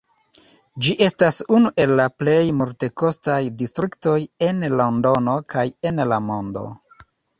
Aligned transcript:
Ĝi 0.85 0.93
estas 1.07 1.35
unu 1.57 1.71
el 1.83 1.93
la 1.99 2.07
plej 2.21 2.39
multekostaj 2.61 3.37
distriktoj 3.61 4.17
en 4.49 4.65
Londono 4.81 5.37
kaj 5.57 5.67
en 5.91 6.07
la 6.15 6.19
mondo. 6.31 6.65